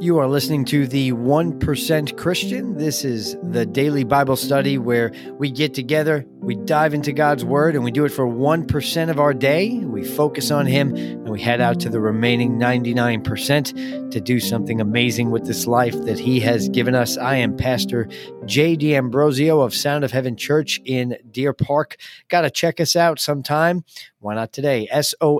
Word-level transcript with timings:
You 0.00 0.18
are 0.18 0.26
listening 0.26 0.64
to 0.64 0.86
the 0.86 1.12
1% 1.12 2.16
Christian. 2.16 2.78
This 2.78 3.04
is 3.04 3.36
the 3.42 3.66
daily 3.66 4.02
Bible 4.02 4.36
study 4.36 4.78
where 4.78 5.12
we 5.34 5.50
get 5.50 5.74
together, 5.74 6.24
we 6.38 6.54
dive 6.54 6.94
into 6.94 7.12
God's 7.12 7.44
Word, 7.44 7.74
and 7.74 7.84
we 7.84 7.90
do 7.90 8.06
it 8.06 8.08
for 8.08 8.26
1% 8.26 9.10
of 9.10 9.20
our 9.20 9.34
day. 9.34 9.80
We 9.80 10.02
focus 10.02 10.50
on 10.50 10.64
Him, 10.64 10.96
and 10.96 11.28
we 11.28 11.38
head 11.38 11.60
out 11.60 11.80
to 11.80 11.90
the 11.90 12.00
remaining 12.00 12.58
99% 12.58 14.10
to 14.10 14.20
do 14.22 14.40
something 14.40 14.80
amazing 14.80 15.30
with 15.30 15.44
this 15.44 15.66
life 15.66 15.92
that 16.06 16.18
He 16.18 16.40
has 16.40 16.70
given 16.70 16.94
us. 16.94 17.18
I 17.18 17.36
am 17.36 17.58
Pastor 17.58 18.08
Jay 18.46 18.76
D'Ambrosio 18.76 19.60
of 19.60 19.74
Sound 19.74 20.02
of 20.02 20.12
Heaven 20.12 20.34
Church 20.34 20.80
in 20.86 21.18
Deer 21.30 21.52
Park. 21.52 21.98
Got 22.28 22.40
to 22.40 22.50
check 22.50 22.80
us 22.80 22.96
out 22.96 23.20
sometime. 23.20 23.84
Why 24.18 24.34
not 24.34 24.54
today? 24.54 24.88
SOH.church 24.98 25.36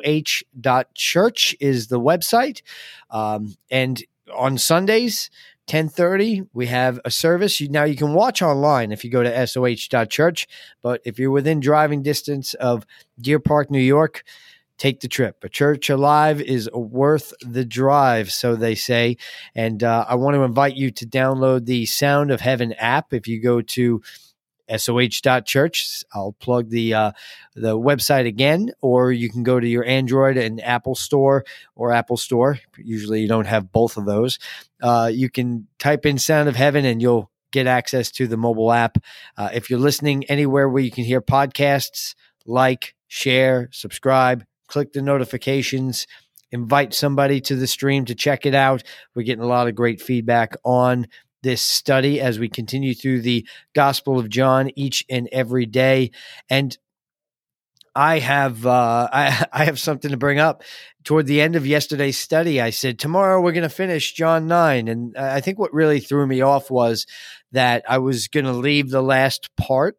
is 1.61 1.87
the 1.89 2.01
website. 2.01 2.61
Um, 3.11 3.57
and 3.71 4.03
on 4.35 4.59
Sundays, 4.59 5.31
1030 5.71 6.43
we 6.53 6.67
have 6.67 6.99
a 7.04 7.11
service. 7.11 7.61
You, 7.61 7.68
now 7.68 7.85
you 7.85 7.95
can 7.95 8.13
watch 8.13 8.43
online 8.43 8.91
if 8.91 9.04
you 9.04 9.11
go 9.11 9.23
to 9.23 9.46
soh.church 9.46 10.49
but 10.82 11.00
if 11.04 11.18
you're 11.18 11.31
within 11.31 11.61
driving 11.61 12.03
distance 12.03 12.54
of 12.54 12.85
deer 13.21 13.39
park 13.39 13.71
new 13.71 13.79
york 13.79 14.25
take 14.79 15.01
the 15.01 15.09
trip. 15.09 15.45
A 15.45 15.49
church 15.49 15.90
alive 15.90 16.40
is 16.40 16.68
worth 16.73 17.35
the 17.40 17.64
drive 17.64 18.32
so 18.32 18.57
they 18.57 18.75
say. 18.75 19.17
And 19.54 19.85
uh, 19.85 20.07
i 20.09 20.17
want 20.17 20.35
to 20.35 20.43
invite 20.43 20.75
you 20.75 20.90
to 20.90 21.07
download 21.07 21.67
the 21.67 21.87
sound 21.87 22.32
of 22.32 22.40
heaven 22.40 22.73
app 22.73 23.12
if 23.12 23.29
you 23.29 23.40
go 23.40 23.61
to 23.61 24.03
soh.church. 24.77 26.05
I'll 26.13 26.33
plug 26.33 26.71
the 26.71 26.95
uh, 26.95 27.13
the 27.55 27.79
website 27.79 28.27
again, 28.27 28.73
or 28.81 29.13
you 29.13 29.31
can 29.31 29.43
go 29.43 29.59
to 29.59 29.67
your 29.67 29.85
Android 29.85 30.37
and 30.37 30.63
Apple 30.63 30.95
Store 30.95 31.45
or 31.75 31.93
Apple 31.93 32.17
Store. 32.17 32.59
Usually, 32.79 33.20
you 33.20 33.29
don't 33.29 33.47
have 33.47 33.73
both 33.73 33.97
of 33.97 34.06
those. 34.06 34.39
Uh, 34.83 35.11
you 35.12 35.31
can 35.31 35.67
type 35.79 36.06
in 36.06 36.19
"Sound 36.19 36.48
of 36.48 36.57
Heaven" 36.57 36.85
and 36.85 37.01
you'll 37.01 37.31
get 37.53 37.67
access 37.67 38.11
to 38.12 38.27
the 38.27 38.37
mobile 38.37 38.73
app. 38.73 38.99
Uh, 39.37 39.51
if 39.53 39.71
you're 39.71 39.79
listening 39.79 40.25
anywhere 40.25 40.69
where 40.69 40.83
you 40.83 40.91
can 40.91 41.05
hear 41.05 41.21
podcasts, 41.21 42.15
like, 42.47 42.95
share, 43.09 43.69
subscribe, 43.73 44.45
click 44.67 44.93
the 44.93 45.03
notifications. 45.03 46.07
Invite 46.53 46.95
somebody 46.95 47.41
to 47.43 47.55
the 47.55 47.67
stream 47.67 48.05
to 48.07 48.15
check 48.15 48.45
it 48.45 48.55
out. 48.55 48.83
We're 49.15 49.23
getting 49.23 49.45
a 49.45 49.49
lot 49.49 49.69
of 49.69 49.75
great 49.75 50.01
feedback 50.01 50.57
on 50.65 51.07
this 51.43 51.63
study 51.63 52.21
as 52.21 52.39
we 52.39 52.49
continue 52.49 52.95
through 52.95 53.23
the 53.23 53.47
Gospel 53.75 54.19
of 54.19 54.29
John 54.29 54.71
each 54.77 55.05
and 55.09 55.29
every 55.33 55.67
day. 55.67 56.11
And 56.49 56.77
I 57.95 58.19
have 58.19 58.67
uh, 58.67 59.09
I, 59.13 59.47
I 59.53 59.65
have 59.65 59.79
something 59.79 60.11
to 60.11 60.17
bring 60.17 60.39
up. 60.39 60.63
Toward 61.03 61.27
the 61.27 61.41
end 61.41 61.57
of 61.57 61.67
yesterday's 61.67 62.19
study, 62.19 62.61
I 62.61 62.71
said 62.71 62.99
tomorrow 62.99 63.41
we're 63.41 63.53
going 63.53 63.63
to 63.63 63.71
finish 63.71 64.13
John 64.13 64.47
nine, 64.47 64.87
and 64.87 65.17
I 65.17 65.41
think 65.41 65.59
what 65.59 65.73
really 65.73 65.99
threw 65.99 66.27
me 66.27 66.43
off 66.43 66.71
was 66.71 67.07
that 67.53 67.85
I 67.89 67.99
was 67.99 68.29
going 68.29 68.45
to 68.45 68.53
leave 68.53 68.91
the 68.91 69.03
last 69.03 69.55
part. 69.57 69.97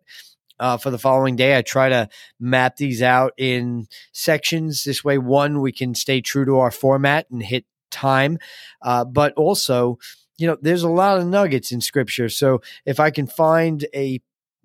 Uh, 0.59 0.78
for 0.78 0.92
the 0.92 1.00
following 1.00 1.36
day. 1.36 1.58
I 1.58 1.64
try 1.64 1.89
to 1.89 2.08
map 2.39 2.75
these 2.75 3.02
out 3.02 3.34
in 3.36 3.88
sections. 4.12 4.84
This 4.84 5.03
way, 5.03 5.17
one, 5.17 5.59
we 5.59 5.72
can 5.72 5.95
stay 5.95 6.22
true 6.22 6.45
to 6.45 6.59
our 6.59 6.69
format 6.69 7.25
and 7.31 7.42
hit 7.42 7.66
time, 7.89 8.38
uh, 8.84 9.03
but 9.06 9.34
also 9.34 9.97
you 10.42 10.47
know, 10.47 10.58
there's 10.61 10.84
a 10.84 10.89
lot 10.89 11.20
of 11.20 11.28
nuggets 11.28 11.72
in 11.72 11.81
scripture. 11.81 12.30
So 12.30 12.61
if 12.86 13.00
I 13.00 13.11
can 13.11 13.28
find 13.28 13.86
a 13.94 14.20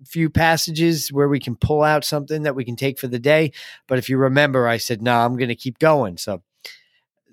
few 0.05 0.29
passages 0.29 1.11
where 1.11 1.27
we 1.27 1.39
can 1.39 1.55
pull 1.55 1.83
out 1.83 2.03
something 2.03 2.43
that 2.43 2.55
we 2.55 2.65
can 2.65 2.75
take 2.75 2.99
for 2.99 3.07
the 3.07 3.19
day. 3.19 3.51
But 3.87 3.97
if 3.97 4.09
you 4.09 4.17
remember, 4.17 4.67
I 4.67 4.77
said, 4.77 5.01
no, 5.01 5.11
nah, 5.11 5.25
I'm 5.25 5.37
going 5.37 5.49
to 5.49 5.55
keep 5.55 5.79
going. 5.79 6.17
So 6.17 6.43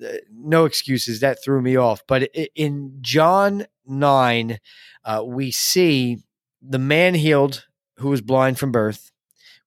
uh, 0.04 0.08
no 0.32 0.64
excuses. 0.64 1.20
That 1.20 1.42
threw 1.42 1.60
me 1.60 1.76
off. 1.76 2.02
But 2.06 2.24
in 2.54 2.98
John 3.00 3.66
9, 3.86 4.58
uh, 5.04 5.22
we 5.26 5.50
see 5.50 6.18
the 6.62 6.78
man 6.78 7.14
healed 7.14 7.66
who 7.98 8.08
was 8.08 8.22
blind 8.22 8.58
from 8.58 8.72
birth. 8.72 9.12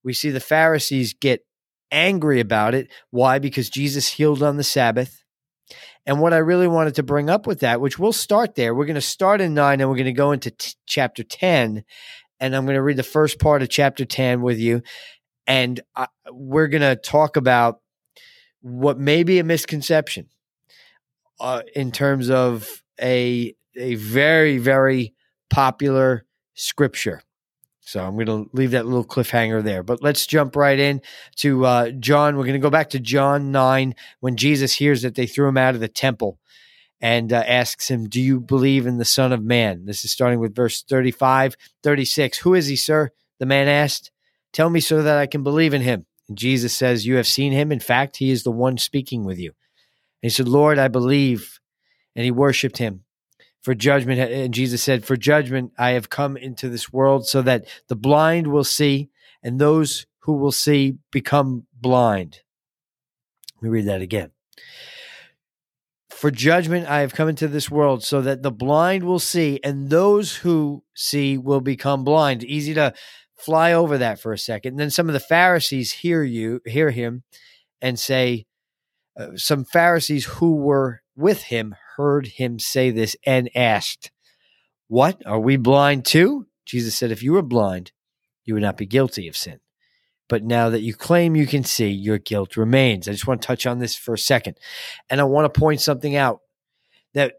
We 0.02 0.12
see 0.12 0.30
the 0.30 0.40
Pharisees 0.40 1.14
get 1.14 1.44
angry 1.90 2.40
about 2.40 2.74
it. 2.74 2.88
Why? 3.10 3.38
Because 3.38 3.70
Jesus 3.70 4.08
healed 4.08 4.42
on 4.42 4.56
the 4.56 4.64
Sabbath. 4.64 5.24
And 6.08 6.20
what 6.20 6.32
I 6.32 6.38
really 6.38 6.68
wanted 6.68 6.94
to 6.94 7.02
bring 7.02 7.28
up 7.28 7.46
with 7.46 7.60
that, 7.60 7.82
which 7.82 7.98
we'll 7.98 8.14
start 8.14 8.54
there, 8.54 8.74
we're 8.74 8.86
going 8.86 8.94
to 8.94 9.00
start 9.02 9.42
in 9.42 9.52
nine 9.52 9.78
and 9.78 9.90
we're 9.90 9.96
going 9.96 10.06
to 10.06 10.12
go 10.12 10.32
into 10.32 10.50
t- 10.50 10.72
chapter 10.86 11.22
10. 11.22 11.84
And 12.40 12.56
I'm 12.56 12.64
going 12.64 12.76
to 12.76 12.82
read 12.82 12.96
the 12.96 13.02
first 13.02 13.38
part 13.38 13.60
of 13.60 13.68
chapter 13.68 14.06
10 14.06 14.40
with 14.40 14.58
you. 14.58 14.80
And 15.46 15.82
I, 15.94 16.06
we're 16.32 16.68
going 16.68 16.80
to 16.80 16.96
talk 16.96 17.36
about 17.36 17.82
what 18.62 18.98
may 18.98 19.22
be 19.22 19.38
a 19.38 19.44
misconception 19.44 20.30
uh, 21.40 21.60
in 21.76 21.92
terms 21.92 22.30
of 22.30 22.82
a, 22.98 23.54
a 23.76 23.96
very, 23.96 24.56
very 24.56 25.14
popular 25.50 26.24
scripture. 26.54 27.20
So 27.88 28.04
I'm 28.04 28.16
going 28.16 28.26
to 28.26 28.50
leave 28.52 28.72
that 28.72 28.84
little 28.84 29.02
cliffhanger 29.02 29.64
there. 29.64 29.82
But 29.82 30.02
let's 30.02 30.26
jump 30.26 30.56
right 30.56 30.78
in 30.78 31.00
to 31.36 31.64
uh, 31.64 31.90
John. 31.92 32.36
We're 32.36 32.44
going 32.44 32.52
to 32.52 32.58
go 32.58 32.68
back 32.68 32.90
to 32.90 33.00
John 33.00 33.50
9 33.50 33.94
when 34.20 34.36
Jesus 34.36 34.74
hears 34.74 35.00
that 35.00 35.14
they 35.14 35.26
threw 35.26 35.48
him 35.48 35.56
out 35.56 35.74
of 35.74 35.80
the 35.80 35.88
temple 35.88 36.38
and 37.00 37.32
uh, 37.32 37.42
asks 37.46 37.90
him, 37.90 38.06
Do 38.06 38.20
you 38.20 38.40
believe 38.40 38.86
in 38.86 38.98
the 38.98 39.06
Son 39.06 39.32
of 39.32 39.42
Man? 39.42 39.86
This 39.86 40.04
is 40.04 40.12
starting 40.12 40.38
with 40.38 40.54
verse 40.54 40.82
35, 40.82 41.56
36. 41.82 42.36
Who 42.40 42.52
is 42.52 42.66
he, 42.66 42.76
sir? 42.76 43.10
The 43.38 43.46
man 43.46 43.68
asked. 43.68 44.10
Tell 44.52 44.68
me 44.68 44.80
so 44.80 45.02
that 45.02 45.16
I 45.16 45.26
can 45.26 45.42
believe 45.42 45.72
in 45.72 45.80
him. 45.80 46.04
And 46.28 46.36
Jesus 46.36 46.76
says, 46.76 47.06
You 47.06 47.16
have 47.16 47.26
seen 47.26 47.52
him. 47.52 47.72
In 47.72 47.80
fact, 47.80 48.18
he 48.18 48.30
is 48.30 48.42
the 48.42 48.52
one 48.52 48.76
speaking 48.76 49.24
with 49.24 49.38
you. 49.38 49.52
And 50.22 50.28
he 50.28 50.28
said, 50.28 50.46
Lord, 50.46 50.78
I 50.78 50.88
believe. 50.88 51.58
And 52.14 52.22
he 52.22 52.30
worshiped 52.30 52.76
him 52.76 53.04
for 53.68 53.74
judgment. 53.74 54.18
And 54.18 54.54
Jesus 54.54 54.82
said, 54.82 55.04
For 55.04 55.14
judgment 55.14 55.72
I 55.76 55.90
have 55.90 56.08
come 56.08 56.38
into 56.38 56.70
this 56.70 56.90
world 56.90 57.26
so 57.26 57.42
that 57.42 57.66
the 57.88 57.96
blind 57.96 58.46
will 58.46 58.64
see 58.64 59.10
and 59.42 59.60
those 59.60 60.06
who 60.20 60.38
will 60.38 60.52
see 60.52 60.96
become 61.12 61.66
blind. 61.74 62.40
Let 63.56 63.64
me 63.64 63.68
read 63.68 63.84
that 63.84 64.00
again. 64.00 64.30
For 66.08 66.30
judgment 66.30 66.88
I 66.88 67.00
have 67.00 67.12
come 67.12 67.28
into 67.28 67.46
this 67.46 67.70
world 67.70 68.02
so 68.02 68.22
that 68.22 68.42
the 68.42 68.50
blind 68.50 69.04
will 69.04 69.18
see 69.18 69.60
and 69.62 69.90
those 69.90 70.36
who 70.36 70.82
see 70.94 71.36
will 71.36 71.60
become 71.60 72.04
blind. 72.04 72.44
Easy 72.44 72.72
to 72.72 72.94
fly 73.36 73.74
over 73.74 73.98
that 73.98 74.18
for 74.18 74.32
a 74.32 74.38
second. 74.38 74.72
And 74.72 74.80
then 74.80 74.90
some 74.90 75.08
of 75.08 75.12
the 75.12 75.20
Pharisees 75.20 75.92
hear 75.92 76.22
you, 76.22 76.62
hear 76.64 76.90
him 76.90 77.22
and 77.82 77.98
say, 77.98 78.46
uh, 79.14 79.36
some 79.36 79.66
Pharisees 79.66 80.24
who 80.24 80.56
were 80.56 81.02
with 81.14 81.42
him 81.42 81.74
heard 81.98 82.28
him 82.28 82.58
say 82.58 82.90
this 82.90 83.16
and 83.26 83.50
asked, 83.54 84.10
What? 84.86 85.20
Are 85.26 85.40
we 85.40 85.56
blind 85.56 86.06
too? 86.06 86.46
Jesus 86.64 86.94
said, 86.94 87.10
If 87.10 87.22
you 87.22 87.32
were 87.32 87.42
blind, 87.42 87.92
you 88.44 88.54
would 88.54 88.62
not 88.62 88.78
be 88.78 88.86
guilty 88.86 89.28
of 89.28 89.36
sin. 89.36 89.60
But 90.28 90.44
now 90.44 90.70
that 90.70 90.82
you 90.82 90.94
claim 90.94 91.36
you 91.36 91.46
can 91.46 91.64
see, 91.64 91.88
your 91.88 92.18
guilt 92.18 92.56
remains. 92.56 93.08
I 93.08 93.12
just 93.12 93.26
want 93.26 93.42
to 93.42 93.46
touch 93.46 93.66
on 93.66 93.78
this 93.78 93.96
for 93.96 94.14
a 94.14 94.18
second. 94.18 94.58
And 95.10 95.20
I 95.20 95.24
want 95.24 95.52
to 95.52 95.60
point 95.60 95.80
something 95.80 96.16
out 96.16 96.40
that 97.14 97.34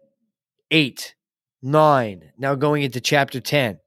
eight, 0.71 1.15
nine, 1.61 2.31
now 2.37 2.55
going 2.55 2.83
into 2.83 2.99
chapter 2.99 3.39
10, 3.39 3.79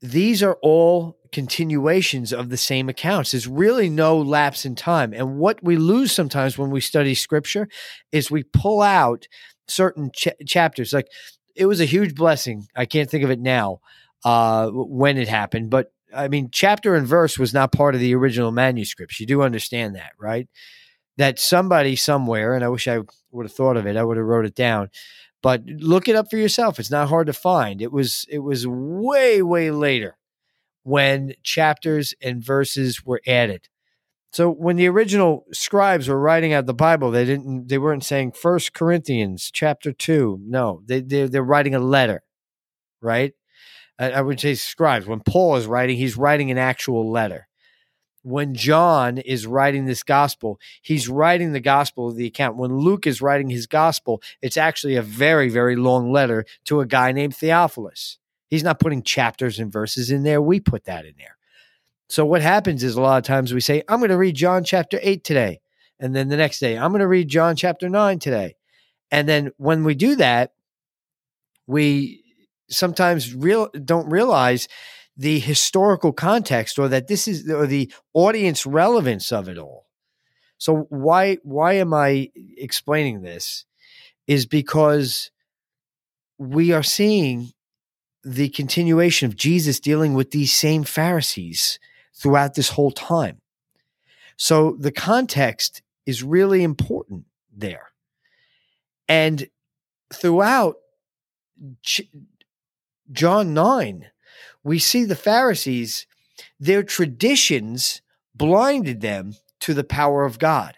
these 0.00 0.42
are 0.42 0.56
all 0.62 1.18
continuations 1.32 2.32
of 2.32 2.50
the 2.50 2.56
same 2.56 2.88
accounts. 2.88 3.32
There's 3.32 3.48
really 3.48 3.88
no 3.88 4.18
lapse 4.18 4.64
in 4.64 4.74
time. 4.74 5.12
And 5.12 5.38
what 5.38 5.62
we 5.62 5.76
lose 5.76 6.12
sometimes 6.12 6.58
when 6.58 6.70
we 6.70 6.80
study 6.80 7.14
scripture 7.14 7.68
is 8.12 8.30
we 8.30 8.42
pull 8.42 8.82
out 8.82 9.26
certain 9.66 10.10
ch- 10.14 10.28
chapters. 10.46 10.92
Like 10.92 11.08
it 11.56 11.66
was 11.66 11.80
a 11.80 11.86
huge 11.86 12.14
blessing. 12.14 12.66
I 12.76 12.86
can't 12.86 13.10
think 13.10 13.24
of 13.24 13.30
it 13.30 13.40
now 13.40 13.80
uh, 14.24 14.68
when 14.70 15.18
it 15.18 15.28
happened, 15.28 15.70
but 15.70 15.92
I 16.14 16.28
mean, 16.28 16.50
chapter 16.52 16.94
and 16.94 17.06
verse 17.06 17.38
was 17.38 17.54
not 17.54 17.72
part 17.72 17.94
of 17.94 18.00
the 18.02 18.14
original 18.14 18.52
manuscripts. 18.52 19.18
You 19.18 19.26
do 19.26 19.40
understand 19.40 19.96
that, 19.96 20.12
right? 20.20 20.46
That 21.16 21.38
somebody 21.38 21.96
somewhere, 21.96 22.54
and 22.54 22.62
I 22.62 22.68
wish 22.68 22.86
I 22.86 23.00
would 23.30 23.46
have 23.46 23.52
thought 23.54 23.78
of 23.78 23.86
it. 23.86 23.96
I 23.96 24.04
would 24.04 24.18
have 24.18 24.26
wrote 24.26 24.44
it 24.44 24.54
down 24.54 24.90
but 25.42 25.64
look 25.66 26.08
it 26.08 26.16
up 26.16 26.30
for 26.30 26.36
yourself 26.36 26.78
it's 26.78 26.90
not 26.90 27.08
hard 27.08 27.26
to 27.26 27.32
find 27.32 27.82
it 27.82 27.92
was 27.92 28.24
it 28.28 28.38
was 28.38 28.66
way 28.66 29.42
way 29.42 29.70
later 29.70 30.16
when 30.82 31.34
chapters 31.42 32.14
and 32.20 32.42
verses 32.42 33.04
were 33.04 33.20
added. 33.26 33.68
So 34.32 34.50
when 34.50 34.76
the 34.76 34.88
original 34.88 35.44
scribes 35.52 36.08
were 36.08 36.18
writing 36.18 36.54
out 36.54 36.64
the 36.64 36.72
Bible, 36.72 37.10
they 37.10 37.26
didn't 37.26 37.68
they 37.68 37.78
weren't 37.78 38.04
saying 38.04 38.32
First 38.32 38.72
Corinthians 38.72 39.50
chapter 39.52 39.92
two. 39.92 40.38
No, 40.42 40.82
they 40.86 41.02
they 41.02 41.26
they're 41.26 41.42
writing 41.42 41.74
a 41.74 41.80
letter, 41.80 42.22
right? 43.02 43.34
I, 43.98 44.12
I 44.12 44.20
would 44.22 44.40
say 44.40 44.54
scribes. 44.54 45.06
When 45.06 45.20
Paul 45.20 45.56
is 45.56 45.66
writing, 45.66 45.98
he's 45.98 46.16
writing 46.16 46.50
an 46.50 46.58
actual 46.58 47.10
letter. 47.10 47.46
When 48.24 48.54
John 48.54 49.18
is 49.18 49.46
writing 49.46 49.84
this 49.84 50.02
gospel, 50.02 50.58
he's 50.80 51.08
writing 51.08 51.52
the 51.52 51.60
gospel 51.60 52.08
of 52.08 52.16
the 52.16 52.26
account. 52.26 52.56
When 52.56 52.78
Luke 52.78 53.06
is 53.06 53.20
writing 53.20 53.50
his 53.50 53.66
gospel, 53.66 54.22
it's 54.40 54.56
actually 54.56 54.94
a 54.94 55.02
very, 55.02 55.48
very 55.48 55.74
long 55.76 56.12
letter 56.12 56.46
to 56.66 56.80
a 56.80 56.86
guy 56.86 57.12
named 57.12 57.36
Theophilus. 57.36 58.18
He's 58.52 58.62
not 58.62 58.80
putting 58.80 59.02
chapters 59.02 59.58
and 59.58 59.72
verses 59.72 60.10
in 60.10 60.24
there. 60.24 60.42
We 60.42 60.60
put 60.60 60.84
that 60.84 61.06
in 61.06 61.14
there. 61.16 61.38
So 62.10 62.26
what 62.26 62.42
happens 62.42 62.84
is 62.84 62.96
a 62.96 63.00
lot 63.00 63.16
of 63.16 63.24
times 63.24 63.54
we 63.54 63.62
say, 63.62 63.82
I'm 63.88 63.98
going 63.98 64.10
to 64.10 64.18
read 64.18 64.34
John 64.34 64.62
chapter 64.62 64.98
8 65.00 65.24
today. 65.24 65.62
And 65.98 66.14
then 66.14 66.28
the 66.28 66.36
next 66.36 66.58
day, 66.58 66.76
I'm 66.76 66.90
going 66.90 67.00
to 67.00 67.08
read 67.08 67.28
John 67.28 67.56
chapter 67.56 67.88
9 67.88 68.18
today. 68.18 68.56
And 69.10 69.26
then 69.26 69.52
when 69.56 69.84
we 69.84 69.94
do 69.94 70.16
that, 70.16 70.52
we 71.66 72.24
sometimes 72.68 73.34
real 73.34 73.68
don't 73.68 74.10
realize 74.10 74.68
the 75.16 75.38
historical 75.38 76.12
context 76.12 76.78
or 76.78 76.88
that 76.88 77.08
this 77.08 77.26
is 77.26 77.50
or 77.50 77.66
the 77.66 77.90
audience 78.12 78.66
relevance 78.66 79.32
of 79.32 79.48
it 79.48 79.56
all. 79.56 79.86
So 80.58 80.88
why 80.90 81.38
why 81.42 81.76
am 81.76 81.94
I 81.94 82.30
explaining 82.58 83.22
this? 83.22 83.64
Is 84.26 84.44
because 84.44 85.30
we 86.36 86.72
are 86.72 86.82
seeing 86.82 87.54
the 88.24 88.48
continuation 88.50 89.26
of 89.28 89.36
Jesus 89.36 89.80
dealing 89.80 90.14
with 90.14 90.30
these 90.30 90.52
same 90.52 90.84
Pharisees 90.84 91.78
throughout 92.14 92.54
this 92.54 92.70
whole 92.70 92.92
time. 92.92 93.40
So 94.36 94.76
the 94.78 94.92
context 94.92 95.82
is 96.06 96.22
really 96.22 96.62
important 96.62 97.24
there. 97.54 97.90
And 99.08 99.48
throughout 100.12 100.76
John 103.10 103.54
9, 103.54 104.06
we 104.64 104.78
see 104.78 105.04
the 105.04 105.16
Pharisees, 105.16 106.06
their 106.58 106.82
traditions 106.82 108.00
blinded 108.34 109.00
them 109.00 109.34
to 109.60 109.74
the 109.74 109.84
power 109.84 110.24
of 110.24 110.38
God. 110.38 110.76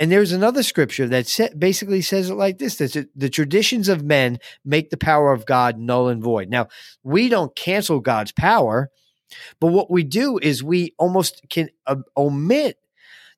And 0.00 0.12
there's 0.12 0.32
another 0.32 0.62
scripture 0.62 1.08
that 1.08 1.54
basically 1.58 2.02
says 2.02 2.30
it 2.30 2.34
like 2.34 2.58
this 2.58 2.76
that 2.76 3.08
the 3.16 3.28
traditions 3.28 3.88
of 3.88 4.04
men 4.04 4.38
make 4.64 4.90
the 4.90 4.96
power 4.96 5.32
of 5.32 5.46
God 5.46 5.78
null 5.78 6.08
and 6.08 6.22
void. 6.22 6.48
Now, 6.48 6.68
we 7.02 7.28
don't 7.28 7.54
cancel 7.56 7.98
God's 7.98 8.32
power, 8.32 8.90
but 9.60 9.68
what 9.68 9.90
we 9.90 10.04
do 10.04 10.38
is 10.40 10.62
we 10.62 10.94
almost 10.98 11.42
can 11.50 11.70
uh, 11.86 11.96
omit 12.16 12.78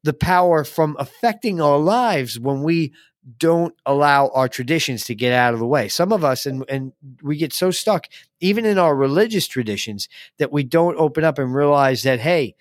the 0.03 0.13
power 0.13 0.65
from 0.65 0.97
affecting 0.99 1.61
our 1.61 1.79
lives 1.79 2.39
when 2.39 2.63
we 2.63 2.93
don't 3.39 3.75
allow 3.85 4.29
our 4.29 4.49
traditions 4.49 5.05
to 5.05 5.15
get 5.15 5.33
out 5.33 5.53
of 5.53 5.61
the 5.61 5.67
way. 5.67 5.89
Some 5.89 6.13
of 6.13 6.25
us, 6.25 6.47
and, 6.47 6.65
and 6.69 6.93
we 7.23 7.37
get 7.37 7.53
so 7.53 7.71
stuck, 7.71 8.07
even 8.41 8.65
in 8.65 8.79
our 8.79 8.95
religious 8.95 9.47
traditions, 9.47 10.09
that 10.39 10.53
we 10.53 10.65
don't 10.65 10.99
open 10.99 11.25
up 11.25 11.39
and 11.39 11.55
realize 11.55 12.03
that, 12.03 12.21
hey, 12.21 12.55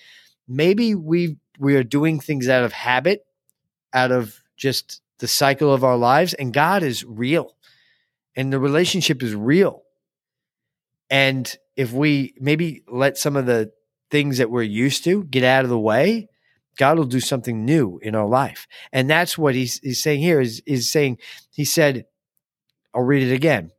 maybe 0.47 0.95
we 0.95 1.37
we 1.59 1.75
are 1.75 1.83
doing 1.83 2.21
things 2.21 2.47
out 2.47 2.63
of 2.63 2.71
habit, 2.71 3.25
out 3.93 4.11
of 4.11 4.41
just 4.57 5.01
the 5.19 5.27
cycle 5.27 5.73
of 5.73 5.83
our 5.83 5.97
lives, 5.97 6.33
and 6.33 6.53
God 6.53 6.83
is 6.83 7.03
real, 7.03 7.55
and 8.35 8.51
the 8.51 8.59
relationship 8.59 9.21
is 9.21 9.35
real. 9.35 9.83
And 11.09 11.53
if 11.75 11.91
we 11.91 12.33
maybe 12.39 12.83
let 12.87 13.17
some 13.17 13.35
of 13.35 13.45
the 13.45 13.71
things 14.11 14.37
that 14.37 14.49
we're 14.49 14.63
used 14.63 15.03
to 15.05 15.23
get 15.23 15.43
out 15.43 15.63
of 15.63 15.69
the 15.69 15.79
way, 15.79 16.29
God 16.77 16.97
will 16.97 17.05
do 17.05 17.19
something 17.19 17.65
new 17.65 17.99
in 18.01 18.15
our 18.15 18.27
life. 18.27 18.67
And 18.93 19.09
that's 19.09 19.37
what 19.37 19.55
he's, 19.55 19.79
he's 19.79 20.01
saying 20.01 20.21
here 20.21 20.39
is, 20.39 20.61
is 20.65 20.91
saying, 20.91 21.17
he 21.51 21.65
said, 21.65 22.05
I'll 22.93 23.03
read 23.03 23.27
it 23.27 23.33
again. 23.33 23.71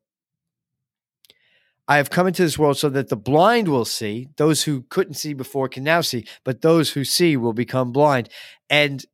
I 1.89 1.97
have 1.97 2.11
come 2.11 2.29
into 2.29 2.43
this 2.43 2.59
world 2.59 2.79
so 2.79 2.89
that 2.91 3.09
the 3.09 3.17
blind 3.17 3.67
will 3.67 3.85
see, 3.85 4.29
those 4.37 4.63
who 4.63 4.83
couldn't 4.83 5.15
see 5.15 5.33
before 5.33 5.69
can 5.69 5.83
now 5.83 6.03
see, 6.03 6.27
but 6.45 6.61
those 6.61 6.93
who 6.93 7.05
see 7.05 7.37
will 7.37 7.53
become 7.53 7.91
blind. 7.91 8.29
And 8.69 9.05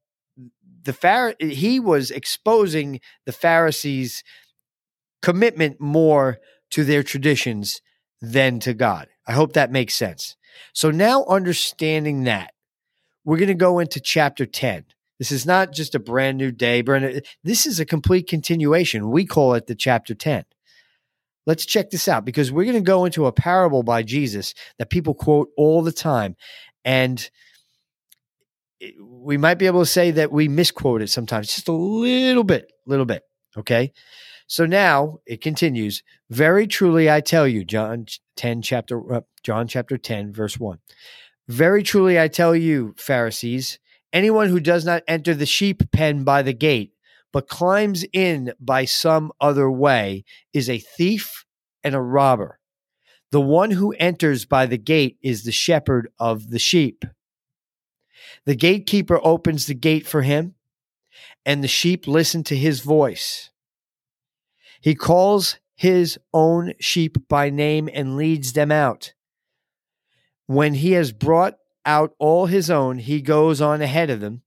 the 0.87 0.95
Phar- 0.95 1.35
he 1.39 1.79
was 1.79 2.11
exposing 2.11 3.01
the 3.27 3.33
Pharisees' 3.33 4.25
commitment 5.21 5.81
more 5.81 6.39
to 6.71 6.85
their 6.85 7.03
traditions 7.03 7.83
than 8.23 8.59
to 8.61 8.73
God. 8.73 9.09
I 9.27 9.33
hope 9.33 9.53
that 9.53 9.71
makes 9.71 9.95
sense. 9.95 10.37
So 10.73 10.91
now 10.91 11.25
understanding 11.27 12.25
that, 12.25 12.53
we're 13.25 13.37
going 13.37 13.49
to 13.49 13.55
go 13.55 13.79
into 13.79 14.01
chapter 14.01 14.47
10. 14.47 14.87
This 15.19 15.33
is 15.33 15.45
not 15.45 15.73
just 15.73 15.95
a 15.95 15.99
brand 15.99 16.39
new 16.39 16.53
day. 16.53 16.83
This 17.43 17.67
is 17.67 17.81
a 17.81 17.85
complete 17.85 18.29
continuation. 18.29 19.11
We 19.11 19.27
call 19.27 19.55
it 19.55 19.67
the 19.67 19.75
chapter 19.75 20.15
10. 20.15 20.45
Let's 21.47 21.67
check 21.67 21.91
this 21.91 22.09
out 22.09 22.25
because 22.25 22.51
we're 22.51 22.65
going 22.65 22.77
to 22.77 22.81
go 22.81 23.05
into 23.05 23.27
a 23.27 23.33
parable 23.33 23.83
by 23.83 24.03
Jesus 24.03 24.55
that 24.79 24.91
people 24.91 25.15
quote 25.15 25.49
all 25.57 25.83
the 25.83 25.93
time. 25.93 26.37
And 26.85 27.29
we 29.01 29.37
might 29.37 29.59
be 29.59 29.67
able 29.67 29.81
to 29.81 29.87
say 29.87 30.11
that 30.13 30.33
we 30.33 30.49
misquote 30.49 31.03
it 31.03 31.11
sometimes, 31.11 31.49
just 31.49 31.69
a 31.69 31.73
little 31.73 32.45
bit, 32.45 32.71
little 32.87 33.07
bit. 33.07 33.23
Okay. 33.57 33.93
So 34.47 34.67
now 34.67 35.19
it 35.27 35.41
continues. 35.41 36.03
Very 36.31 36.67
truly, 36.67 37.11
I 37.11 37.21
tell 37.21 37.49
you, 37.49 37.65
John 37.65 38.07
10, 38.37 38.63
chapter, 38.63 39.15
uh, 39.15 39.21
John 39.43 39.67
chapter 39.67 39.99
10, 39.99 40.33
verse 40.33 40.59
1. 40.59 40.79
Very 41.49 41.83
truly, 41.83 42.21
I 42.21 42.29
tell 42.29 42.55
you, 42.55 42.95
Pharisees, 42.97 43.79
anyone 44.13 44.49
who 44.49 44.61
does 44.61 44.85
not 44.85 45.03
enter 45.09 45.35
the 45.35 45.47
sheep 45.47 45.91
pen 45.91 46.23
by 46.23 46.43
the 46.43 46.53
gate, 46.53 46.93
but 47.33 47.49
climbs 47.49 48.05
in 48.13 48.53
by 48.61 48.85
some 48.85 49.33
other 49.41 49.71
way, 49.71 50.25
is 50.53 50.71
a 50.71 50.79
thief 50.79 51.45
and 51.83 51.95
a 51.95 52.01
robber. 52.01 52.59
The 53.33 53.41
one 53.41 53.73
who 53.73 53.93
enters 53.93 54.45
by 54.45 54.67
the 54.67 54.79
gate 54.79 55.19
is 55.23 55.43
the 55.43 55.53
shepherd 55.53 56.09
of 56.19 56.51
the 56.51 56.59
sheep. 56.59 57.05
The 58.47 58.55
gatekeeper 58.55 59.21
opens 59.25 59.67
the 59.67 59.75
gate 59.75 60.07
for 60.07 60.23
him, 60.23 60.55
and 61.45 61.63
the 61.63 61.69
sheep 61.69 62.07
listen 62.07 62.45
to 62.45 62.57
his 62.57 62.81
voice. 62.81 63.51
He 64.81 64.95
calls 64.95 65.59
his 65.75 66.19
own 66.33 66.73
sheep 66.79 67.29
by 67.29 67.51
name 67.51 67.89
and 67.93 68.17
leads 68.17 68.53
them 68.53 68.71
out. 68.71 69.15
When 70.47 70.75
he 70.75 70.93
has 70.93 71.11
brought 71.11 71.59
out 71.85 72.15
all 72.21 72.47
his 72.47 72.71
own, 72.71 72.99
he 72.99 73.21
goes 73.21 73.61
on 73.61 73.83
ahead 73.83 74.11
of 74.11 74.21
them, 74.21 74.43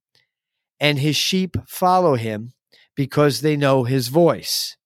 and 0.80 1.00
his 1.00 1.18
sheep 1.18 1.58
follow 1.68 2.16
him 2.16 2.54
because 2.96 3.42
they 3.42 3.58
know 3.58 3.84
his 3.84 4.08
voice. 4.08 4.78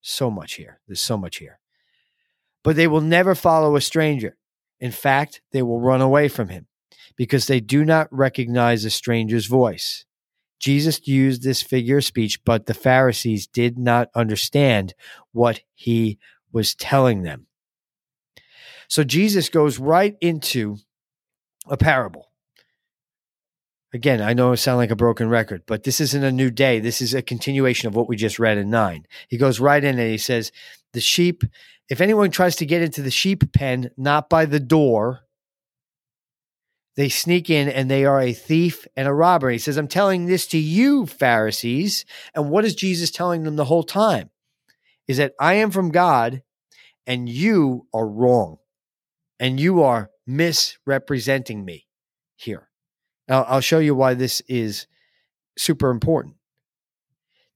So 0.00 0.30
much 0.30 0.54
here. 0.54 0.80
There's 0.86 1.02
so 1.02 1.18
much 1.18 1.36
here. 1.36 1.60
But 2.62 2.76
they 2.76 2.86
will 2.86 3.02
never 3.02 3.34
follow 3.34 3.76
a 3.76 3.82
stranger. 3.82 4.38
In 4.80 4.90
fact, 4.90 5.42
they 5.52 5.62
will 5.62 5.80
run 5.80 6.00
away 6.00 6.28
from 6.28 6.48
him 6.48 6.66
because 7.16 7.46
they 7.46 7.60
do 7.60 7.84
not 7.84 8.08
recognize 8.10 8.84
a 8.84 8.90
stranger's 8.90 9.46
voice. 9.46 10.04
Jesus 10.58 11.06
used 11.06 11.42
this 11.42 11.62
figure 11.62 11.98
of 11.98 12.04
speech, 12.04 12.42
but 12.44 12.66
the 12.66 12.74
Pharisees 12.74 13.46
did 13.46 13.78
not 13.78 14.08
understand 14.14 14.94
what 15.32 15.60
he 15.74 16.18
was 16.52 16.74
telling 16.74 17.22
them. 17.22 17.46
So 18.88 19.04
Jesus 19.04 19.48
goes 19.48 19.78
right 19.78 20.16
into 20.20 20.76
a 21.66 21.76
parable. 21.76 22.30
Again, 23.92 24.20
I 24.20 24.32
know 24.32 24.52
it 24.52 24.56
sounds 24.56 24.78
like 24.78 24.90
a 24.90 24.96
broken 24.96 25.28
record, 25.28 25.62
but 25.66 25.84
this 25.84 26.00
isn't 26.00 26.24
a 26.24 26.32
new 26.32 26.50
day. 26.50 26.80
This 26.80 27.00
is 27.00 27.14
a 27.14 27.22
continuation 27.22 27.86
of 27.86 27.94
what 27.94 28.08
we 28.08 28.16
just 28.16 28.38
read 28.38 28.58
in 28.58 28.70
nine. 28.70 29.06
He 29.28 29.36
goes 29.36 29.60
right 29.60 29.82
in 29.82 29.98
and 29.98 30.10
he 30.10 30.18
says, 30.18 30.50
The 30.94 31.00
sheep, 31.00 31.44
if 31.88 32.00
anyone 32.00 32.30
tries 32.30 32.56
to 32.56 32.66
get 32.66 32.82
into 32.82 33.02
the 33.02 33.10
sheep 33.10 33.52
pen, 33.52 33.90
not 33.96 34.28
by 34.28 34.46
the 34.46 34.58
door, 34.58 35.23
they 36.96 37.08
sneak 37.08 37.50
in 37.50 37.68
and 37.68 37.90
they 37.90 38.04
are 38.04 38.20
a 38.20 38.32
thief 38.32 38.86
and 38.96 39.08
a 39.08 39.12
robber. 39.12 39.50
He 39.50 39.58
says, 39.58 39.76
I'm 39.76 39.88
telling 39.88 40.26
this 40.26 40.46
to 40.48 40.58
you, 40.58 41.06
Pharisees. 41.06 42.04
And 42.34 42.50
what 42.50 42.64
is 42.64 42.74
Jesus 42.74 43.10
telling 43.10 43.42
them 43.42 43.56
the 43.56 43.64
whole 43.64 43.82
time? 43.82 44.30
Is 45.08 45.16
that 45.16 45.34
I 45.40 45.54
am 45.54 45.70
from 45.70 45.90
God 45.90 46.42
and 47.06 47.28
you 47.28 47.86
are 47.92 48.06
wrong 48.06 48.58
and 49.40 49.58
you 49.58 49.82
are 49.82 50.10
misrepresenting 50.26 51.64
me 51.64 51.86
here. 52.36 52.68
Now, 53.28 53.42
I'll 53.44 53.60
show 53.60 53.78
you 53.78 53.94
why 53.94 54.14
this 54.14 54.40
is 54.48 54.86
super 55.58 55.90
important. 55.90 56.36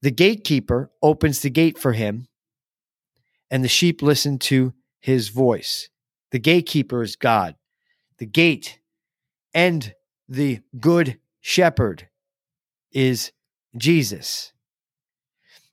The 0.01 0.11
gatekeeper 0.11 0.91
opens 1.01 1.41
the 1.41 1.49
gate 1.49 1.77
for 1.77 1.93
him, 1.93 2.27
and 3.51 3.63
the 3.63 3.69
sheep 3.69 4.01
listen 4.01 4.39
to 4.39 4.73
his 4.99 5.29
voice. 5.29 5.89
The 6.31 6.39
gatekeeper 6.39 7.03
is 7.03 7.15
God. 7.15 7.55
The 8.17 8.25
gate 8.25 8.78
and 9.53 9.93
the 10.27 10.59
good 10.79 11.19
shepherd 11.41 12.07
is 12.91 13.31
Jesus. 13.77 14.53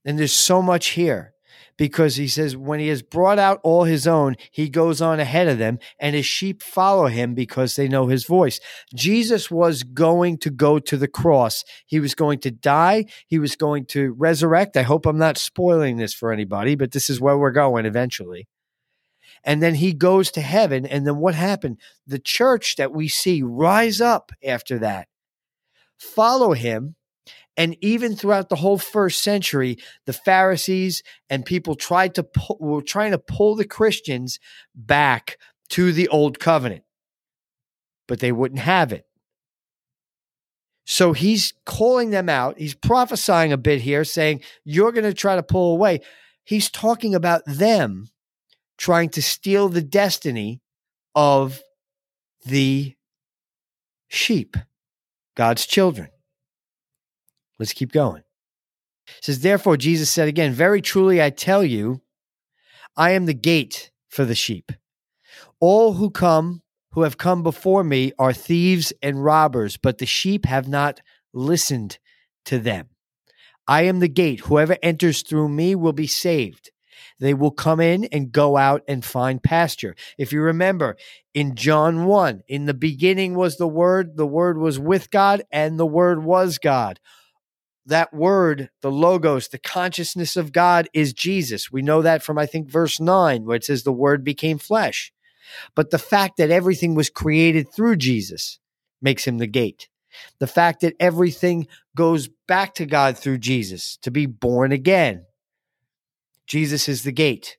And 0.04 0.18
there's 0.18 0.33
so 0.33 0.62
much 0.62 0.88
here 0.90 1.33
because 1.76 2.16
he 2.16 2.28
says, 2.28 2.56
when 2.56 2.80
he 2.80 2.88
has 2.88 3.02
brought 3.02 3.38
out 3.38 3.61
all 3.62 3.85
his 3.85 4.06
own, 4.06 4.37
he 4.50 4.68
goes 4.68 5.02
on 5.02 5.21
ahead 5.21 5.49
of 5.49 5.59
them, 5.59 5.78
and 6.00 6.16
his 6.16 6.25
sheep 6.25 6.62
follow 6.62 7.06
him 7.06 7.35
because 7.35 7.76
they 7.76 7.88
know 7.88 8.06
his 8.06 8.25
voice. 8.25 8.61
Jesus 8.95 9.50
was 9.50 9.83
going 9.83 10.38
to 10.38 10.50
go 10.50 10.78
to 10.78 10.97
the 10.97 11.09
cross. 11.09 11.64
He 11.85 12.00
was 12.00 12.14
going 12.14 12.38
to 12.40 12.50
die. 12.50 13.04
He 13.26 13.38
was 13.38 13.56
going 13.56 13.85
to 13.87 14.14
resurrect. 14.16 14.76
I 14.76 14.83
hope 14.83 15.04
I'm 15.04 15.18
not 15.18 15.37
spoiling 15.37 15.97
this 15.97 16.14
for 16.14 16.33
anybody, 16.33 16.76
but 16.76 16.92
this 16.92 17.11
is 17.11 17.21
where 17.21 17.37
we're 17.37 17.50
going 17.50 17.85
eventually. 17.85 18.49
And 19.46 19.62
then 19.62 19.76
he 19.76 19.94
goes 19.94 20.30
to 20.32 20.42
heaven. 20.42 20.84
And 20.84 21.06
then 21.06 21.16
what 21.16 21.34
happened? 21.34 21.78
The 22.06 22.18
church 22.18 22.76
that 22.76 22.92
we 22.92 23.08
see 23.08 23.42
rise 23.42 24.02
up 24.02 24.32
after 24.44 24.78
that, 24.80 25.08
follow 25.96 26.52
him 26.52 26.96
and 27.56 27.76
even 27.80 28.14
throughout 28.14 28.48
the 28.48 28.56
whole 28.56 28.78
first 28.78 29.22
century, 29.22 29.78
the 30.04 30.12
Pharisees 30.12 31.02
and 31.30 31.44
people 31.44 31.74
tried 31.74 32.14
to 32.16 32.22
pull, 32.22 32.58
were 32.60 32.82
trying 32.82 33.12
to 33.12 33.18
pull 33.18 33.56
the 33.56 33.64
Christians 33.64 34.38
back 34.74 35.38
to 35.70 35.92
the 35.92 36.08
old 36.08 36.38
covenant, 36.38 36.84
but 38.06 38.20
they 38.20 38.30
wouldn't 38.30 38.60
have 38.60 38.92
it. 38.92 39.06
So 40.84 41.14
he's 41.14 41.54
calling 41.64 42.10
them 42.10 42.28
out. 42.28 42.58
He's 42.58 42.74
prophesying 42.74 43.52
a 43.52 43.56
bit 43.56 43.80
here, 43.80 44.04
saying, 44.04 44.42
You're 44.64 44.92
going 44.92 45.04
to 45.04 45.14
try 45.14 45.34
to 45.34 45.42
pull 45.42 45.72
away. 45.72 46.00
He's 46.44 46.70
talking 46.70 47.14
about 47.14 47.42
them 47.46 48.08
trying 48.78 49.09
to 49.11 49.23
steal 49.23 49.68
the 49.68 49.83
destiny 49.83 50.61
of 51.14 51.61
the 52.45 52.95
sheep, 54.09 54.56
God's 55.35 55.66
children. 55.66 56.09
Let's 57.59 57.73
keep 57.73 57.92
going. 57.92 58.23
It 59.18 59.25
says, 59.25 59.40
Therefore, 59.40 59.76
Jesus 59.76 60.11
said 60.11 60.28
again, 60.28 60.52
Very 60.52 60.83
truly 60.83 61.23
I 61.23 61.30
tell 61.30 61.64
you, 61.64 62.02
I 62.97 63.12
am 63.12 63.26
the 63.26 63.35
gate 63.35 63.90
for 64.09 64.25
the 64.25 64.35
sheep. 64.35 64.73
All 65.61 65.95
who 65.95 66.11
come, 66.11 66.62
who 66.92 67.02
have 67.02 67.18
come 67.18 67.42
before 67.42 67.85
me, 67.85 68.12
are 68.18 68.33
thieves 68.33 68.92
and 69.02 69.25
robbers, 69.25 69.76
but 69.76 69.99
the 69.99 70.06
sheep 70.06 70.45
have 70.45 70.68
not 70.68 71.00
listened 71.33 71.99
to 72.47 72.59
them. 72.59 72.88
I 73.66 73.83
am 73.83 74.00
the 74.00 74.09
gate. 74.09 74.40
Whoever 74.40 74.76
enters 74.83 75.23
through 75.23 75.49
me 75.49 75.75
will 75.75 75.92
be 75.92 76.06
saved. 76.06 76.71
They 77.18 77.35
will 77.35 77.50
come 77.50 77.80
in 77.80 78.04
and 78.06 78.32
go 78.32 78.56
out 78.56 78.82
and 78.87 79.04
find 79.04 79.42
pasture. 79.42 79.94
If 80.18 80.32
you 80.32 80.42
remember 80.42 80.96
in 81.32 81.54
John 81.54 82.04
1, 82.04 82.42
in 82.49 82.66
the 82.66 82.75
beginning 82.75 83.35
was 83.35 83.56
the 83.56 83.68
Word, 83.68 84.16
the 84.16 84.26
Word 84.26 84.58
was 84.58 84.78
with 84.78 85.11
God, 85.11 85.42
and 85.50 85.78
the 85.78 85.87
Word 85.87 86.23
was 86.23 86.58
God. 86.58 87.00
That 87.87 88.12
word, 88.12 88.70
the 88.82 88.90
logos, 88.90 89.49
the 89.49 89.58
consciousness 89.58 90.37
of 90.37 90.52
God 90.52 90.88
is 90.92 91.12
Jesus. 91.12 91.70
We 91.70 91.82
know 91.82 92.02
that 92.02 92.23
from, 92.23 92.37
I 92.37 92.44
think, 92.44 92.68
verse 92.68 92.99
9, 92.99 93.44
where 93.44 93.56
it 93.56 93.64
says 93.64 93.85
the 93.85 93.92
Word 93.92 94.25
became 94.25 94.58
flesh. 94.58 95.12
But 95.76 95.90
the 95.90 95.99
fact 95.99 96.37
that 96.37 96.50
everything 96.50 96.96
was 96.96 97.08
created 97.08 97.73
through 97.73 97.96
Jesus 97.96 98.58
makes 99.00 99.25
him 99.25 99.38
the 99.38 99.46
gate. 99.46 99.88
The 100.40 100.49
fact 100.49 100.80
that 100.80 100.94
everything 100.99 101.68
goes 101.94 102.28
back 102.49 102.75
to 102.75 102.87
God 102.87 103.16
through 103.16 103.38
Jesus 103.38 103.99
to 103.99 104.11
be 104.11 104.26
born 104.26 104.73
again 104.73 105.25
Jesus 106.46 106.88
is 106.88 107.02
the 107.02 107.12
gate. 107.12 107.58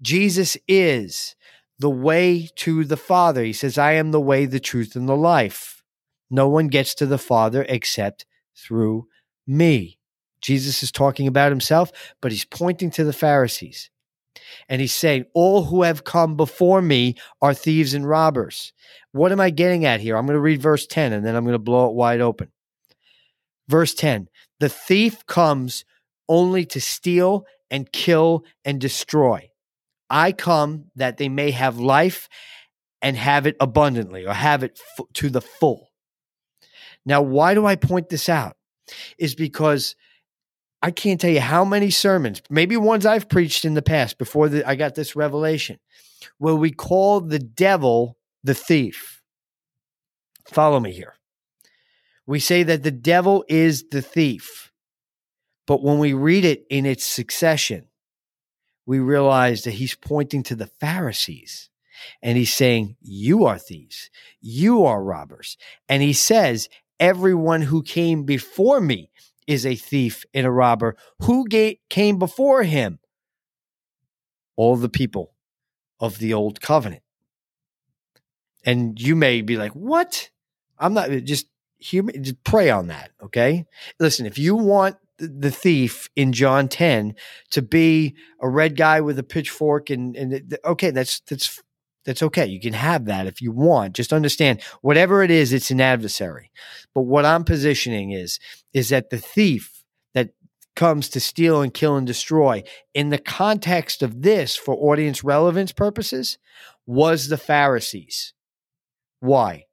Jesus 0.00 0.56
is 0.66 1.34
the 1.78 1.90
way 1.90 2.48
to 2.56 2.84
the 2.84 2.96
Father. 2.96 3.42
He 3.44 3.52
says, 3.52 3.78
I 3.78 3.92
am 3.92 4.10
the 4.10 4.20
way, 4.20 4.46
the 4.46 4.60
truth, 4.60 4.96
and 4.96 5.08
the 5.08 5.16
life. 5.16 5.82
No 6.30 6.48
one 6.48 6.68
gets 6.68 6.94
to 6.96 7.06
the 7.06 7.18
Father 7.18 7.64
except 7.68 8.26
through 8.54 9.06
me. 9.46 9.98
Jesus 10.40 10.82
is 10.82 10.92
talking 10.92 11.26
about 11.26 11.50
himself, 11.50 11.90
but 12.20 12.32
he's 12.32 12.44
pointing 12.44 12.90
to 12.92 13.04
the 13.04 13.12
Pharisees. 13.12 13.90
And 14.68 14.80
he's 14.80 14.92
saying, 14.92 15.26
All 15.34 15.64
who 15.64 15.82
have 15.82 16.04
come 16.04 16.36
before 16.36 16.82
me 16.82 17.16
are 17.40 17.54
thieves 17.54 17.94
and 17.94 18.08
robbers. 18.08 18.72
What 19.12 19.32
am 19.32 19.40
I 19.40 19.50
getting 19.50 19.84
at 19.84 20.00
here? 20.00 20.16
I'm 20.16 20.26
going 20.26 20.36
to 20.36 20.40
read 20.40 20.62
verse 20.62 20.86
10 20.86 21.12
and 21.12 21.24
then 21.24 21.34
I'm 21.34 21.44
going 21.44 21.54
to 21.54 21.58
blow 21.58 21.88
it 21.88 21.94
wide 21.94 22.20
open. 22.20 22.50
Verse 23.68 23.94
10 23.94 24.28
The 24.60 24.68
thief 24.68 25.26
comes 25.26 25.84
only 26.28 26.64
to 26.66 26.80
steal 26.80 27.46
and 27.70 27.90
kill 27.92 28.44
and 28.64 28.80
destroy. 28.80 29.50
I 30.10 30.32
come 30.32 30.86
that 30.96 31.18
they 31.18 31.28
may 31.28 31.50
have 31.50 31.78
life 31.78 32.28
and 33.02 33.16
have 33.16 33.46
it 33.46 33.56
abundantly 33.60 34.26
or 34.26 34.32
have 34.32 34.62
it 34.62 34.80
f- 34.98 35.06
to 35.14 35.30
the 35.30 35.40
full. 35.40 35.90
Now, 37.04 37.22
why 37.22 37.54
do 37.54 37.66
I 37.66 37.76
point 37.76 38.08
this 38.08 38.28
out? 38.28 38.56
Is 39.18 39.34
because 39.34 39.94
I 40.82 40.90
can't 40.90 41.20
tell 41.20 41.30
you 41.30 41.40
how 41.40 41.64
many 41.64 41.90
sermons, 41.90 42.40
maybe 42.48 42.76
ones 42.76 43.04
I've 43.04 43.28
preached 43.28 43.64
in 43.64 43.74
the 43.74 43.82
past 43.82 44.18
before 44.18 44.48
the, 44.48 44.66
I 44.66 44.74
got 44.74 44.94
this 44.94 45.16
revelation, 45.16 45.78
where 46.38 46.54
we 46.54 46.70
call 46.70 47.20
the 47.20 47.38
devil 47.38 48.16
the 48.44 48.54
thief. 48.54 49.22
Follow 50.46 50.80
me 50.80 50.92
here. 50.92 51.14
We 52.26 52.40
say 52.40 52.62
that 52.62 52.82
the 52.82 52.90
devil 52.90 53.44
is 53.48 53.88
the 53.90 54.02
thief. 54.02 54.67
But 55.68 55.82
when 55.82 55.98
we 55.98 56.14
read 56.14 56.46
it 56.46 56.64
in 56.70 56.86
its 56.86 57.04
succession, 57.04 57.88
we 58.86 59.00
realize 59.00 59.64
that 59.64 59.72
he's 59.72 59.94
pointing 59.94 60.42
to 60.44 60.56
the 60.56 60.66
Pharisees 60.66 61.68
and 62.22 62.38
he's 62.38 62.54
saying, 62.54 62.96
You 63.02 63.44
are 63.44 63.58
thieves, 63.58 64.08
you 64.40 64.86
are 64.86 65.04
robbers. 65.04 65.58
And 65.86 66.02
he 66.02 66.14
says, 66.14 66.70
Everyone 66.98 67.60
who 67.60 67.82
came 67.82 68.24
before 68.24 68.80
me 68.80 69.10
is 69.46 69.66
a 69.66 69.74
thief 69.74 70.24
and 70.32 70.46
a 70.46 70.50
robber. 70.50 70.96
Who 71.20 71.46
came 71.90 72.18
before 72.18 72.62
him? 72.62 72.98
All 74.56 74.76
the 74.76 74.88
people 74.88 75.34
of 76.00 76.18
the 76.18 76.32
old 76.32 76.62
covenant. 76.62 77.02
And 78.64 78.98
you 78.98 79.14
may 79.14 79.42
be 79.42 79.58
like, 79.58 79.72
What? 79.72 80.30
I'm 80.78 80.94
not 80.94 81.10
just 81.24 81.46
human, 81.78 82.24
just 82.24 82.42
pray 82.42 82.70
on 82.70 82.86
that. 82.86 83.10
Okay. 83.22 83.66
Listen, 84.00 84.24
if 84.24 84.38
you 84.38 84.56
want 84.56 84.96
the 85.18 85.50
thief 85.50 86.08
in 86.16 86.32
John 86.32 86.68
10 86.68 87.14
to 87.50 87.62
be 87.62 88.16
a 88.40 88.48
red 88.48 88.76
guy 88.76 89.00
with 89.00 89.18
a 89.18 89.24
pitchfork 89.24 89.90
and 89.90 90.16
and 90.16 90.56
okay 90.64 90.90
that's 90.90 91.20
that's 91.20 91.60
that's 92.04 92.22
okay. 92.22 92.46
You 92.46 92.58
can 92.58 92.72
have 92.72 93.04
that 93.04 93.26
if 93.26 93.42
you 93.42 93.52
want. 93.52 93.94
Just 93.94 94.14
understand 94.14 94.62
whatever 94.80 95.22
it 95.22 95.30
is 95.30 95.52
it's 95.52 95.70
an 95.70 95.80
adversary. 95.80 96.50
But 96.94 97.02
what 97.02 97.26
I'm 97.26 97.44
positioning 97.44 98.12
is 98.12 98.38
is 98.72 98.88
that 98.88 99.10
the 99.10 99.18
thief 99.18 99.84
that 100.14 100.30
comes 100.74 101.08
to 101.10 101.20
steal 101.20 101.60
and 101.60 101.74
kill 101.74 101.96
and 101.96 102.06
destroy 102.06 102.62
in 102.94 103.10
the 103.10 103.18
context 103.18 104.02
of 104.02 104.22
this 104.22 104.56
for 104.56 104.74
audience 104.74 105.24
relevance 105.24 105.72
purposes 105.72 106.38
was 106.86 107.28
the 107.28 107.36
Pharisees. 107.36 108.32
Why? 109.20 109.64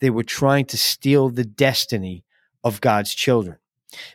They 0.00 0.10
were 0.10 0.24
trying 0.24 0.64
to 0.66 0.78
steal 0.78 1.28
the 1.28 1.44
destiny 1.44 2.24
of 2.64 2.80
God's 2.80 3.14
children 3.14 3.58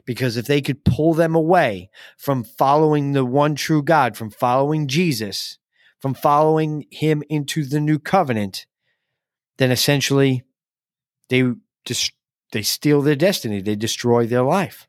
because 0.05 0.37
if 0.37 0.45
they 0.45 0.61
could 0.61 0.83
pull 0.83 1.13
them 1.13 1.35
away 1.35 1.89
from 2.17 2.43
following 2.43 3.13
the 3.13 3.25
one 3.25 3.55
true 3.55 3.83
God, 3.83 4.17
from 4.17 4.29
following 4.29 4.87
Jesus, 4.87 5.57
from 5.99 6.13
following 6.13 6.85
him 6.91 7.23
into 7.29 7.63
the 7.63 7.79
new 7.79 7.99
covenant, 7.99 8.65
then 9.57 9.71
essentially 9.71 10.43
they 11.29 11.43
they 12.51 12.61
steal 12.61 13.01
their 13.01 13.15
destiny, 13.15 13.61
they 13.61 13.75
destroy 13.75 14.25
their 14.25 14.43
life. 14.43 14.87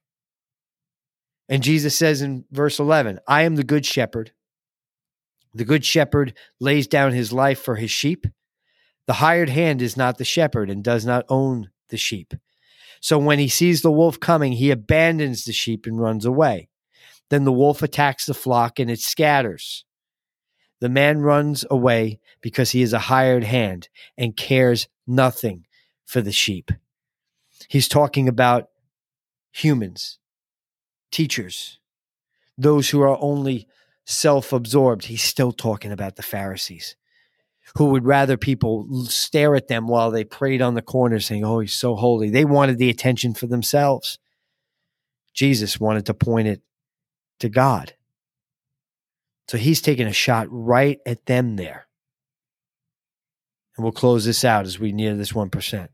And 1.49 1.63
Jesus 1.63 1.97
says 1.97 2.23
in 2.23 2.45
verse 2.51 2.79
11, 2.79 3.21
I 3.29 3.43
am 3.43 3.57
the 3.57 3.65
good 3.65 3.87
shepherd. 3.87 4.33
The 5.55 5.65
good 5.65 5.85
shepherd 5.85 6.35
lays 6.61 6.87
down 6.87 7.13
his 7.13 7.33
life 7.33 7.61
for 7.61 7.77
his 7.77 7.91
sheep. 7.91 8.27
The 9.07 9.15
hired 9.15 9.51
hand 9.51 9.83
is 9.83 9.97
not 9.97 10.19
the 10.19 10.25
shepherd 10.25 10.71
and 10.71 10.83
does 10.83 11.05
not 11.05 11.27
own 11.29 11.71
the 11.91 11.99
sheep. 11.99 12.35
So 13.03 13.19
when 13.19 13.41
he 13.41 13.49
sees 13.49 13.83
the 13.83 13.91
wolf 13.91 14.21
coming, 14.21 14.53
he 14.53 14.71
abandons 14.71 15.45
the 15.45 15.53
sheep 15.53 15.87
and 15.87 16.01
runs 16.01 16.25
away. 16.25 16.69
Then 17.31 17.43
the 17.45 17.53
wolf 17.53 17.83
attacks 17.83 18.27
the 18.27 18.33
flock 18.33 18.79
and 18.79 18.89
it 18.89 19.01
scatters. 19.01 19.85
The 20.81 20.89
man 20.89 21.19
runs 21.19 21.65
away 21.69 22.21
because 22.41 22.71
he 22.71 22.81
is 22.81 22.93
a 22.93 23.01
hired 23.01 23.43
hand 23.43 23.89
and 24.17 24.37
cares 24.37 24.87
nothing 25.05 25.67
for 26.05 26.21
the 26.21 26.31
sheep. 26.31 26.71
He's 27.69 27.89
talking 27.89 28.29
about 28.29 28.69
humans, 29.51 30.19
teachers, 31.11 31.81
those 32.57 32.91
who 32.91 33.01
are 33.03 33.19
only 33.21 33.67
self 34.07 34.53
absorbed. 34.53 35.07
He's 35.07 35.23
still 35.23 35.53
talking 35.53 35.91
about 35.91 36.15
the 36.15 36.23
Pharisees 36.23 36.95
who 37.77 37.87
would 37.87 38.05
rather 38.05 38.37
people 38.37 39.05
stare 39.05 39.55
at 39.55 39.69
them 39.69 39.87
while 39.87 40.11
they 40.11 40.25
prayed 40.25 40.63
on 40.63 40.75
the 40.75 40.83
corner 40.83 41.21
saying, 41.21 41.45
Oh, 41.45 41.61
he's 41.61 41.75
so 41.75 41.95
holy. 41.95 42.31
They 42.31 42.45
wanted 42.45 42.79
the 42.79 42.91
attention 42.91 43.35
for 43.35 43.47
themselves. 43.47 44.19
Jesus 45.33 45.81
wanted 45.81 46.07
to 46.07 46.15
point 46.15 46.49
it 46.49 46.63
to 47.41 47.49
God. 47.49 47.95
So 49.49 49.59
he's 49.59 49.81
taking 49.81 50.07
a 50.07 50.13
shot 50.13 50.47
right 50.51 50.99
at 51.07 51.27
them 51.27 51.57
there. 51.57 51.87
And 53.77 53.85
we'll 53.85 53.93
close 53.93 54.25
this 54.25 54.45
out 54.45 54.67
as 54.67 54.79
we 54.79 54.93
near 54.93 55.15
this 55.15 55.33
1%. 55.33 55.89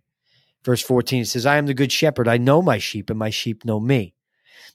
Verse 0.64 0.82
14 0.82 1.24
says, 1.24 1.46
I 1.46 1.56
am 1.56 1.66
the 1.66 1.74
good 1.74 1.92
shepherd. 1.92 2.28
I 2.28 2.36
know 2.36 2.60
my 2.60 2.78
sheep, 2.78 3.10
and 3.10 3.18
my 3.18 3.30
sheep 3.30 3.64
know 3.64 3.80
me. 3.80 4.14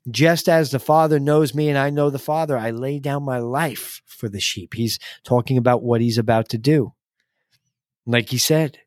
Just 0.10 0.50
as 0.50 0.72
the 0.72 0.80
Father 0.80 1.20
knows 1.20 1.56
me 1.56 1.70
and 1.70 1.78
I 1.78 1.90
know 1.90 2.10
the 2.10 2.20
Father, 2.20 2.58
I 2.58 2.72
lay 2.72 3.00
down 3.00 3.24
my 3.24 3.40
life 3.40 4.02
for 4.06 4.28
the 4.28 4.40
sheep. 4.40 4.74
He's 4.74 5.00
talking 5.24 5.58
about 5.58 5.82
what 5.82 6.02
he's 6.02 6.18
about 6.18 6.50
to 6.50 6.58
do. 6.58 6.94
Like 8.06 8.30
he 8.30 8.38
said, 8.38 8.80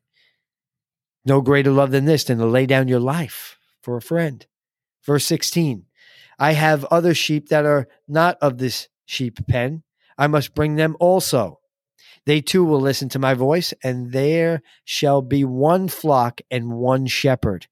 no 1.25 1.41
greater 1.41 1.71
love 1.71 1.91
than 1.91 2.05
this, 2.05 2.23
than 2.23 2.37
to 2.37 2.45
lay 2.45 2.65
down 2.65 2.87
your 2.87 2.99
life 2.99 3.57
for 3.81 3.97
a 3.97 4.01
friend. 4.01 4.45
Verse 5.03 5.25
16 5.25 5.85
I 6.39 6.53
have 6.53 6.85
other 6.85 7.15
sheep 7.15 7.49
that 7.49 7.65
are 7.65 7.87
not 8.07 8.37
of 8.41 8.59
this 8.59 8.87
sheep 9.05 9.45
pen. 9.47 9.83
I 10.17 10.27
must 10.27 10.53
bring 10.53 10.75
them 10.75 10.95
also. 10.99 11.59
They 12.25 12.41
too 12.41 12.63
will 12.63 12.81
listen 12.81 13.09
to 13.09 13.19
my 13.19 13.33
voice, 13.33 13.73
and 13.83 14.11
there 14.11 14.61
shall 14.83 15.21
be 15.21 15.43
one 15.43 15.87
flock 15.87 16.41
and 16.51 16.73
one 16.73 17.07
shepherd. 17.07 17.67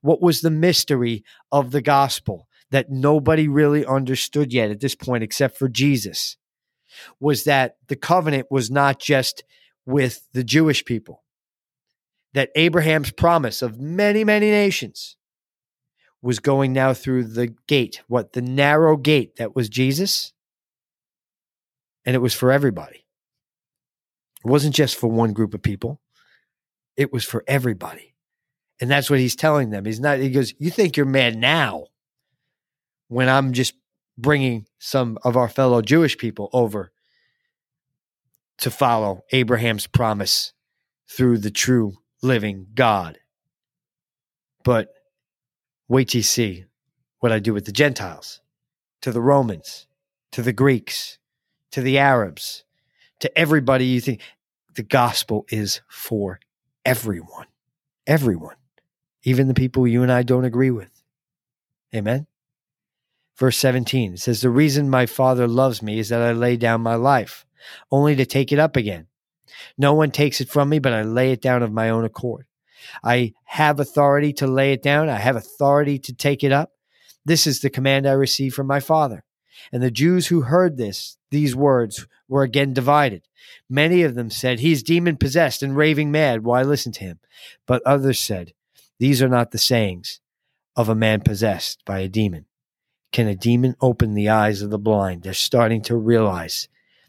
What 0.00 0.22
was 0.22 0.40
the 0.40 0.50
mystery 0.50 1.22
of 1.52 1.70
the 1.70 1.82
gospel? 1.82 2.48
That 2.70 2.90
nobody 2.90 3.48
really 3.48 3.84
understood 3.84 4.52
yet 4.52 4.70
at 4.70 4.80
this 4.80 4.94
point, 4.94 5.24
except 5.24 5.58
for 5.58 5.68
Jesus, 5.68 6.36
was 7.18 7.44
that 7.44 7.76
the 7.88 7.96
covenant 7.96 8.46
was 8.50 8.70
not 8.70 9.00
just 9.00 9.44
with 9.86 10.26
the 10.32 10.44
Jewish 10.44 10.84
people, 10.84 11.22
that 12.34 12.50
Abraham's 12.54 13.10
promise 13.10 13.62
of 13.62 13.80
many, 13.80 14.24
many 14.24 14.50
nations 14.50 15.16
was 16.22 16.38
going 16.38 16.72
now 16.72 16.92
through 16.92 17.24
the 17.24 17.54
gate, 17.66 18.02
what 18.06 18.34
the 18.34 18.42
narrow 18.42 18.96
gate 18.96 19.36
that 19.36 19.56
was 19.56 19.68
Jesus, 19.68 20.32
and 22.04 22.14
it 22.14 22.20
was 22.20 22.34
for 22.34 22.52
everybody. 22.52 23.06
It 24.44 24.48
wasn't 24.48 24.74
just 24.74 24.96
for 24.96 25.08
one 25.08 25.32
group 25.32 25.54
of 25.54 25.62
people, 25.62 26.00
it 26.96 27.12
was 27.12 27.24
for 27.24 27.44
everybody. 27.46 28.14
And 28.80 28.90
that's 28.90 29.10
what 29.10 29.18
he's 29.18 29.36
telling 29.36 29.70
them. 29.70 29.84
He's 29.84 30.00
not, 30.00 30.18
he 30.18 30.30
goes, 30.30 30.54
You 30.58 30.70
think 30.70 30.96
you're 30.96 31.04
mad 31.04 31.36
now 31.36 31.86
when 33.10 33.28
I'm 33.28 33.52
just 33.52 33.74
bringing 34.16 34.66
some 34.78 35.18
of 35.24 35.36
our 35.36 35.48
fellow 35.48 35.82
Jewish 35.82 36.16
people 36.16 36.48
over 36.52 36.92
to 38.58 38.70
follow 38.70 39.24
Abraham's 39.32 39.88
promise 39.88 40.52
through 41.08 41.38
the 41.38 41.50
true 41.50 41.94
living 42.22 42.68
God. 42.72 43.18
But 44.62 44.94
wait 45.88 46.10
till 46.10 46.20
you 46.20 46.22
see 46.22 46.66
what 47.18 47.32
I 47.32 47.40
do 47.40 47.52
with 47.52 47.64
the 47.64 47.72
Gentiles, 47.72 48.40
to 49.02 49.10
the 49.10 49.20
Romans, 49.20 49.88
to 50.30 50.40
the 50.40 50.52
Greeks, 50.52 51.18
to 51.72 51.80
the 51.80 51.98
Arabs, 51.98 52.62
to 53.18 53.36
everybody 53.36 53.86
you 53.86 54.00
think 54.00 54.20
the 54.76 54.84
gospel 54.84 55.46
is 55.48 55.80
for 55.88 56.38
everyone. 56.84 57.46
Everyone. 58.06 58.54
Even 59.24 59.48
the 59.48 59.54
people 59.54 59.84
you 59.84 60.04
and 60.04 60.12
I 60.12 60.22
don't 60.22 60.44
agree 60.44 60.70
with. 60.70 61.02
Amen. 61.92 62.28
Verse 63.40 63.56
17 63.56 64.14
it 64.14 64.20
says, 64.20 64.42
The 64.42 64.50
reason 64.50 64.90
my 64.90 65.06
Father 65.06 65.48
loves 65.48 65.82
me 65.82 65.98
is 65.98 66.10
that 66.10 66.20
I 66.20 66.32
lay 66.32 66.58
down 66.58 66.82
my 66.82 66.94
life, 66.94 67.46
only 67.90 68.14
to 68.16 68.26
take 68.26 68.52
it 68.52 68.58
up 68.58 68.76
again. 68.76 69.06
No 69.78 69.94
one 69.94 70.10
takes 70.10 70.42
it 70.42 70.50
from 70.50 70.68
me, 70.68 70.78
but 70.78 70.92
I 70.92 71.02
lay 71.02 71.32
it 71.32 71.40
down 71.40 71.62
of 71.62 71.72
my 71.72 71.88
own 71.88 72.04
accord. 72.04 72.46
I 73.02 73.32
have 73.44 73.80
authority 73.80 74.34
to 74.34 74.46
lay 74.46 74.72
it 74.72 74.82
down, 74.82 75.08
I 75.08 75.16
have 75.16 75.36
authority 75.36 75.98
to 76.00 76.14
take 76.14 76.44
it 76.44 76.52
up. 76.52 76.72
This 77.24 77.46
is 77.46 77.60
the 77.60 77.70
command 77.70 78.06
I 78.06 78.12
received 78.12 78.54
from 78.54 78.66
my 78.66 78.78
Father. 78.78 79.24
And 79.72 79.82
the 79.82 79.90
Jews 79.90 80.26
who 80.26 80.42
heard 80.42 80.76
this, 80.76 81.16
these 81.30 81.56
words, 81.56 82.06
were 82.28 82.42
again 82.42 82.74
divided. 82.74 83.26
Many 83.70 84.02
of 84.02 84.14
them 84.14 84.28
said, 84.28 84.60
He 84.60 84.72
is 84.72 84.82
demon 84.82 85.16
possessed 85.16 85.62
and 85.62 85.76
raving 85.76 86.10
mad. 86.10 86.44
Why 86.44 86.62
listen 86.62 86.92
to 86.92 87.00
him? 87.00 87.20
But 87.66 87.82
others 87.86 88.18
said, 88.18 88.52
These 88.98 89.22
are 89.22 89.28
not 89.28 89.50
the 89.50 89.58
sayings 89.58 90.20
of 90.76 90.90
a 90.90 90.94
man 90.94 91.20
possessed 91.20 91.82
by 91.86 92.00
a 92.00 92.08
demon. 92.08 92.46
Can 93.12 93.26
a 93.26 93.34
demon 93.34 93.76
open 93.80 94.14
the 94.14 94.28
eyes 94.28 94.62
of 94.62 94.70
the 94.70 94.78
blind? 94.78 95.22
They're 95.22 95.34
starting 95.34 95.82
to 95.82 95.96
realize 95.96 96.68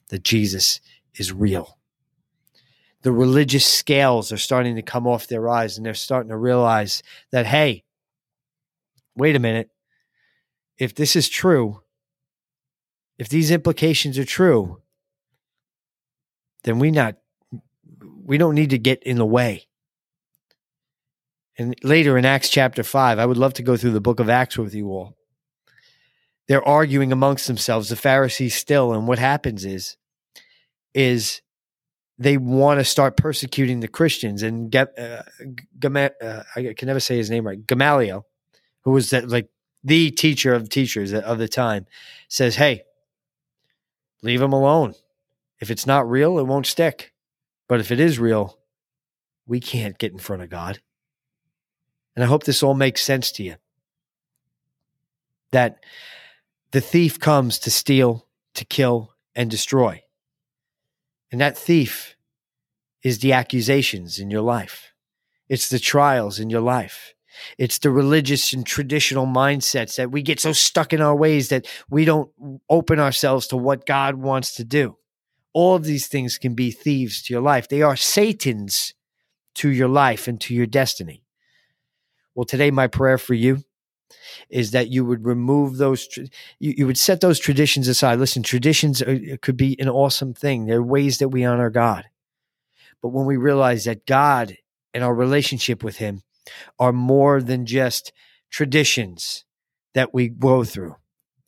that 0.10 0.24
Jesus 0.24 0.80
is 1.16 1.32
real. 1.32 1.78
The 3.04 3.12
religious 3.12 3.66
scales 3.66 4.32
are 4.32 4.38
starting 4.38 4.76
to 4.76 4.82
come 4.82 5.08
off 5.08 5.28
their 5.28 5.50
eyes 5.50 5.78
and 5.78 5.86
they're 5.86 5.94
starting 5.94 6.30
to 6.30 6.38
realize 6.38 7.02
that, 7.32 7.46
hey, 7.46 7.84
wait 9.16 9.36
a 9.36 9.40
minute. 9.40 9.70
If 10.78 10.96
this 10.96 11.16
is 11.16 11.30
true, 11.30 11.82
if 13.18 13.30
these 13.30 13.52
implications 13.52 14.18
are 14.18 14.26
true, 14.26 14.82
then 16.64 16.80
we 16.80 16.92
not 16.92 17.18
we 18.24 18.38
don't 18.38 18.56
need 18.56 18.70
to 18.70 18.78
get 18.78 19.04
in 19.04 19.18
the 19.18 19.26
way. 19.26 19.68
And 21.58 21.76
later 21.84 22.18
in 22.18 22.26
Acts 22.26 22.50
chapter 22.50 22.84
5, 22.84 23.20
I 23.20 23.26
would 23.26 23.38
love 23.38 23.54
to 23.56 23.64
go 23.64 23.78
through 23.78 23.92
the 23.92 24.02
book 24.02 24.20
of 24.20 24.30
Acts 24.30 24.58
with 24.58 24.74
you 24.74 24.88
all. 24.90 25.18
They're 26.48 26.68
arguing 26.68 27.12
amongst 27.12 27.48
themselves, 27.48 27.90
the 27.90 27.96
Pharisees 27.96 28.56
still, 28.56 28.94
and 28.94 29.08
what 29.08 29.20
happens 29.20 29.66
is 29.66 29.98
is 30.94 31.42
they 32.18 32.38
want 32.38 32.80
to 32.80 32.84
start 32.84 33.18
persecuting 33.18 33.80
the 33.80 33.88
Christians 33.88 34.44
and 34.44 34.70
get 34.70 34.98
uh, 35.00 35.24
Gama- 35.80 36.12
uh, 36.22 36.44
I 36.56 36.74
can 36.78 36.88
never 36.88 37.00
say 37.00 37.18
his 37.18 37.30
name 37.30 37.48
right. 37.48 37.66
Gamaliel, 37.66 38.28
who 38.82 38.92
was 38.92 39.10
that 39.12 39.30
like 39.30 39.50
the 39.84 40.12
teacher 40.12 40.54
of 40.54 40.70
teachers 40.70 41.14
of 41.14 41.38
the 41.38 41.48
time, 41.48 41.86
says, 42.28 42.56
"Hey, 42.56 42.84
leave 44.22 44.40
them 44.40 44.54
alone. 44.54 44.94
If 45.60 45.72
it's 45.72 45.86
not 45.86 46.10
real, 46.10 46.40
it 46.40 46.48
won't 46.48 46.66
stick. 46.66 47.14
But 47.68 47.80
if 47.80 47.92
it 47.92 48.00
is 48.00 48.20
real, 48.20 48.58
we 49.46 49.60
can't 49.60 49.98
get 49.98 50.12
in 50.12 50.18
front 50.18 50.42
of 50.42 50.50
God. 50.50 50.80
And 52.16 52.24
I 52.24 52.28
hope 52.28 52.44
this 52.44 52.64
all 52.64 52.74
makes 52.74 53.02
sense 53.02 53.32
to 53.34 53.44
you. 53.44 53.56
That 55.52 55.84
the 56.72 56.82
thief 56.82 57.20
comes 57.20 57.60
to 57.60 57.72
steal, 57.72 58.28
to 58.56 58.66
kill, 58.66 59.14
and 59.36 59.50
destroy. 59.50 60.04
And 61.32 61.40
that 61.42 61.58
thief 61.58 62.16
is 63.04 63.20
the 63.20 63.34
accusations 63.34 64.20
in 64.20 64.30
your 64.30 64.42
life. 64.42 64.94
It's 65.50 65.70
the 65.70 65.80
trials 65.80 66.40
in 66.40 66.50
your 66.50 66.62
life. 66.62 67.14
It's 67.58 67.80
the 67.80 67.90
religious 67.90 68.54
and 68.54 68.66
traditional 68.66 69.26
mindsets 69.26 69.96
that 69.96 70.12
we 70.12 70.22
get 70.22 70.40
so 70.40 70.52
stuck 70.52 70.94
in 70.94 71.02
our 71.02 71.16
ways 71.16 71.50
that 71.50 71.66
we 71.90 72.06
don't 72.06 72.30
open 72.70 73.00
ourselves 73.00 73.48
to 73.48 73.58
what 73.58 73.86
God 73.86 74.16
wants 74.16 74.56
to 74.56 74.64
do. 74.64 74.98
All 75.54 75.76
of 75.76 75.84
these 75.84 76.08
things 76.08 76.38
can 76.38 76.56
be 76.56 76.72
thieves 76.72 77.22
to 77.24 77.34
your 77.34 77.42
life. 77.42 77.68
They 77.68 77.82
are 77.82 77.96
Satan's 77.96 78.94
to 79.56 79.70
your 79.70 79.88
life 79.88 80.28
and 80.28 80.40
to 80.42 80.54
your 80.54 80.66
destiny. 80.66 81.24
Well, 82.36 82.46
today, 82.46 82.72
my 82.72 82.88
prayer 82.88 83.18
for 83.18 83.34
you 83.34 83.64
is 84.50 84.72
that 84.72 84.90
you 84.90 85.06
would 85.06 85.26
remove 85.26 85.78
those, 85.78 86.08
you, 86.60 86.74
you 86.78 86.86
would 86.86 86.98
set 86.98 87.22
those 87.22 87.40
traditions 87.40 87.88
aside. 87.88 88.20
Listen, 88.20 88.44
traditions 88.44 89.02
are, 89.02 89.38
could 89.38 89.58
be 89.58 89.80
an 89.80 89.90
awesome 89.90 90.34
thing. 90.34 90.66
They're 90.66 90.84
ways 90.84 91.18
that 91.20 91.30
we 91.30 91.46
honor 91.46 91.70
God. 91.70 92.06
But 93.02 93.10
when 93.10 93.26
we 93.26 93.38
realize 93.38 93.86
that 93.86 94.06
God 94.06 94.58
and 94.94 95.04
our 95.04 95.14
relationship 95.14 95.84
with 95.84 95.98
Him 95.98 96.24
are 96.80 96.94
more 96.94 97.42
than 97.42 97.66
just 97.66 98.12
traditions 98.50 99.46
that 99.94 100.14
we 100.14 100.28
go 100.28 100.64
through. 100.64 100.96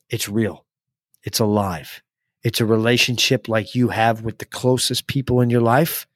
It's 0.08 0.28
real. 0.28 0.64
It's 1.22 1.40
alive. 1.40 2.02
It's 2.42 2.60
a 2.60 2.66
relationship 2.66 3.48
like 3.48 3.74
you 3.74 3.88
have 3.88 4.22
with 4.22 4.38
the 4.38 4.44
closest 4.44 5.06
people 5.06 5.40
in 5.40 5.48
your 5.50 5.62
life, 5.62 6.06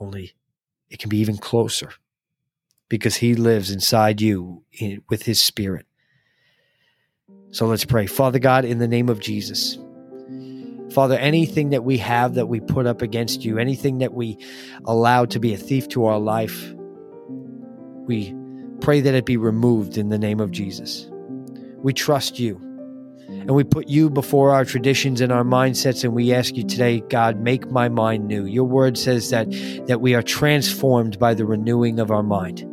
only 0.00 0.34
it 0.88 0.98
can 0.98 1.08
be 1.08 1.18
even 1.18 1.36
closer 1.36 1.92
because 2.88 3.16
he 3.16 3.34
lives 3.34 3.70
inside 3.70 4.20
you 4.20 4.62
in, 4.72 5.02
with 5.08 5.24
his 5.24 5.40
spirit. 5.40 5.86
So 7.50 7.66
let's 7.66 7.84
pray. 7.84 8.06
Father 8.06 8.38
God, 8.38 8.64
in 8.64 8.78
the 8.78 8.88
name 8.88 9.08
of 9.08 9.20
Jesus, 9.20 9.78
Father, 10.92 11.16
anything 11.16 11.70
that 11.70 11.84
we 11.84 11.98
have 11.98 12.34
that 12.34 12.46
we 12.46 12.60
put 12.60 12.86
up 12.86 13.02
against 13.02 13.44
you, 13.44 13.58
anything 13.58 13.98
that 13.98 14.14
we 14.14 14.38
allow 14.84 15.24
to 15.26 15.40
be 15.40 15.52
a 15.52 15.56
thief 15.56 15.88
to 15.88 16.04
our 16.04 16.18
life, 16.18 16.72
we 18.06 18.34
pray 18.80 19.00
that 19.00 19.14
it 19.14 19.24
be 19.24 19.36
removed 19.36 19.98
in 19.98 20.10
the 20.10 20.18
name 20.18 20.40
of 20.40 20.52
Jesus. 20.52 21.08
We 21.78 21.92
trust 21.92 22.38
you. 22.38 22.60
And 23.28 23.50
we 23.50 23.64
put 23.64 23.88
you 23.88 24.08
before 24.08 24.52
our 24.52 24.64
traditions 24.64 25.20
and 25.20 25.32
our 25.32 25.42
mindsets, 25.42 26.04
and 26.04 26.12
we 26.12 26.32
ask 26.32 26.56
you 26.56 26.62
today, 26.62 27.00
God, 27.00 27.40
make 27.40 27.68
my 27.70 27.88
mind 27.88 28.26
new. 28.28 28.44
Your 28.44 28.64
word 28.64 28.96
says 28.96 29.30
that, 29.30 29.50
that 29.88 30.00
we 30.00 30.14
are 30.14 30.22
transformed 30.22 31.18
by 31.18 31.34
the 31.34 31.44
renewing 31.44 31.98
of 31.98 32.12
our 32.12 32.22
mind. 32.22 32.64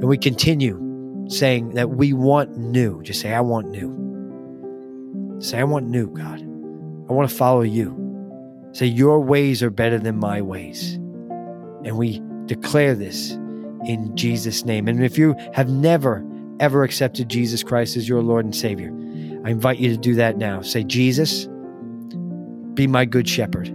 And 0.00 0.04
we 0.04 0.16
continue 0.16 1.26
saying 1.28 1.70
that 1.74 1.90
we 1.90 2.12
want 2.12 2.56
new. 2.56 3.02
Just 3.02 3.20
say, 3.20 3.34
I 3.34 3.40
want 3.40 3.68
new. 3.68 5.38
Say, 5.40 5.58
I 5.58 5.64
want 5.64 5.88
new, 5.88 6.08
God. 6.08 6.40
I 6.40 7.12
want 7.12 7.28
to 7.28 7.34
follow 7.34 7.62
you. 7.62 7.96
Say, 8.72 8.86
Your 8.86 9.20
ways 9.20 9.62
are 9.62 9.70
better 9.70 9.98
than 9.98 10.16
my 10.16 10.40
ways. 10.40 10.94
And 10.94 11.96
we 11.96 12.22
declare 12.46 12.94
this 12.94 13.32
in 13.86 14.12
Jesus' 14.14 14.64
name. 14.64 14.86
And 14.86 15.02
if 15.02 15.18
you 15.18 15.34
have 15.52 15.68
never, 15.68 16.24
ever 16.60 16.84
accepted 16.84 17.28
Jesus 17.28 17.62
Christ 17.62 17.96
as 17.96 18.08
your 18.08 18.22
Lord 18.22 18.44
and 18.44 18.54
Savior, 18.54 18.90
I 19.44 19.50
invite 19.50 19.78
you 19.78 19.90
to 19.90 19.96
do 19.96 20.14
that 20.14 20.36
now. 20.38 20.62
Say, 20.62 20.84
Jesus, 20.84 21.48
be 22.74 22.86
my 22.86 23.04
good 23.04 23.28
shepherd. 23.28 23.74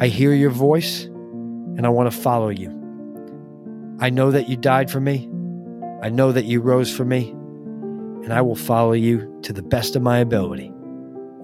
I 0.00 0.08
hear 0.08 0.32
your 0.32 0.50
voice 0.50 1.04
and 1.04 1.86
I 1.86 1.88
want 1.90 2.10
to 2.10 2.18
follow 2.18 2.48
you. 2.48 2.79
I 4.00 4.08
know 4.08 4.30
that 4.30 4.48
you 4.48 4.56
died 4.56 4.90
for 4.90 4.98
me. 4.98 5.28
I 6.02 6.08
know 6.08 6.32
that 6.32 6.46
you 6.46 6.62
rose 6.62 6.90
for 6.94 7.04
me. 7.04 7.30
And 8.24 8.32
I 8.32 8.40
will 8.40 8.56
follow 8.56 8.92
you 8.92 9.38
to 9.42 9.52
the 9.52 9.62
best 9.62 9.94
of 9.94 10.00
my 10.00 10.18
ability 10.18 10.72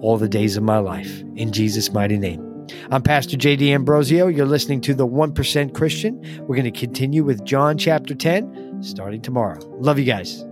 all 0.01 0.17
the 0.17 0.27
days 0.27 0.57
of 0.57 0.63
my 0.63 0.79
life. 0.79 1.21
In 1.35 1.51
Jesus' 1.51 1.91
mighty 1.91 2.17
name. 2.17 2.43
I'm 2.91 3.03
Pastor 3.03 3.37
Jay 3.37 3.55
D'Ambrosio. 3.55 4.27
You're 4.27 4.47
listening 4.47 4.81
to 4.81 4.95
the 4.95 5.07
1% 5.07 5.73
Christian. 5.75 6.19
We're 6.47 6.55
going 6.55 6.71
to 6.71 6.79
continue 6.79 7.23
with 7.23 7.45
John 7.45 7.77
chapter 7.77 8.15
10 8.15 8.81
starting 8.81 9.21
tomorrow. 9.21 9.59
Love 9.79 9.99
you 9.99 10.05
guys. 10.05 10.43